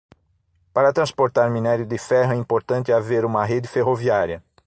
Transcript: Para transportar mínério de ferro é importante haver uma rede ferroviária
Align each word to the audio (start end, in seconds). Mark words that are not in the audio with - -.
Para 0.73 0.91
transportar 0.93 1.47
mínério 1.51 1.85
de 1.85 1.95
ferro 1.95 2.33
é 2.33 2.35
importante 2.35 2.91
haver 2.91 3.23
uma 3.23 3.45
rede 3.45 3.67
ferroviária 3.67 4.43